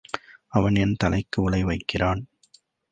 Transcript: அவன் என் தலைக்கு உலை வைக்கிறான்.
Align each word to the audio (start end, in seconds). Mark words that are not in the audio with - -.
அவன் 0.47 0.75
என் 0.75 0.95
தலைக்கு 0.95 1.41
உலை 1.41 1.63
வைக்கிறான். 1.63 2.21